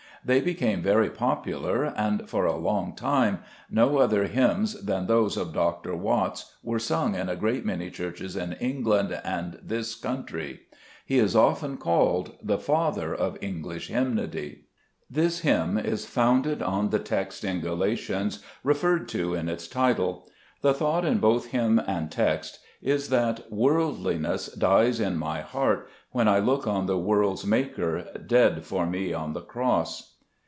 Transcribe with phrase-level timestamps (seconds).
[0.23, 3.39] They became very popular, and for a long time
[3.71, 5.95] no other hymns than those of Dr.
[5.95, 10.59] Watts were sung in a great many churches in England and this country.
[11.07, 14.49] He is often called "the Father of English Hymnody.
[14.51, 19.07] ''5 £be JBest Gburcb IbEtnns* This hymn is founded on the text in Galatians referred
[19.09, 20.29] to in its title.
[20.61, 26.27] The thought in both hymn and text is that" worldliness dies in my heart when
[26.27, 30.09] I look on the world's Maker dead for me on the cross."